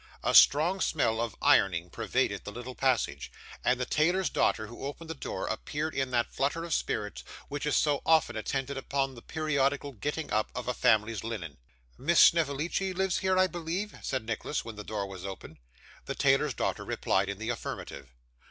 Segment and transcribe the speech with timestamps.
[0.23, 3.31] A strong smell of ironing pervaded the little passage;
[3.63, 7.67] and the tailor's daughter, who opened the door, appeared in that flutter of spirits which
[7.67, 11.57] is so often attendant upon the periodical getting up of a family's linen.
[11.99, 15.59] 'Miss Snevellicci lives here, I believe?' said Nicholas, when the door was opened.
[16.05, 18.09] The tailor's daughter replied in the affirmative.